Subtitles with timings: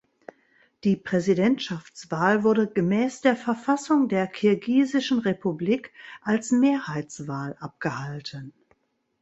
[0.83, 5.93] Die Präsidentschaftswahl wurde gemäß der Verfassung der Kirgisischen Republik
[6.23, 8.51] als Mehrheitswahl abgehalten.